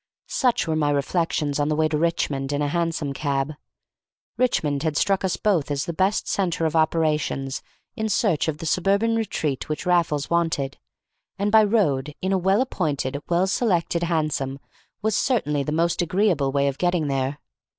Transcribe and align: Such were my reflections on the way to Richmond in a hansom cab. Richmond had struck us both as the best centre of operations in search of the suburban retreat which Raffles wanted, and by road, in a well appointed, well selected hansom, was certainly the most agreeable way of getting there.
Such 0.25 0.65
were 0.67 0.75
my 0.75 0.89
reflections 0.89 1.59
on 1.59 1.69
the 1.69 1.75
way 1.75 1.87
to 1.87 1.95
Richmond 1.95 2.51
in 2.51 2.63
a 2.63 2.67
hansom 2.69 3.13
cab. 3.13 3.53
Richmond 4.35 4.81
had 4.81 4.97
struck 4.97 5.23
us 5.23 5.37
both 5.37 5.69
as 5.69 5.85
the 5.85 5.93
best 5.93 6.27
centre 6.27 6.65
of 6.65 6.75
operations 6.75 7.61
in 7.95 8.09
search 8.09 8.47
of 8.47 8.57
the 8.57 8.65
suburban 8.65 9.15
retreat 9.15 9.69
which 9.69 9.85
Raffles 9.85 10.27
wanted, 10.27 10.79
and 11.37 11.51
by 11.51 11.63
road, 11.63 12.15
in 12.19 12.33
a 12.33 12.37
well 12.39 12.61
appointed, 12.61 13.21
well 13.29 13.45
selected 13.45 14.01
hansom, 14.01 14.57
was 15.03 15.15
certainly 15.15 15.61
the 15.61 15.71
most 15.71 16.01
agreeable 16.01 16.51
way 16.51 16.67
of 16.67 16.79
getting 16.79 17.05
there. 17.07 17.37